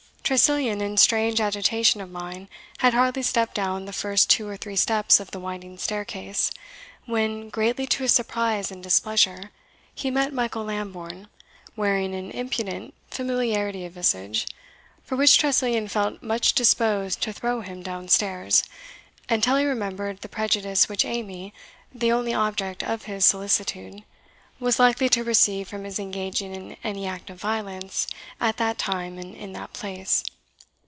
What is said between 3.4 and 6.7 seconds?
down the first two or three steps of the winding staircase,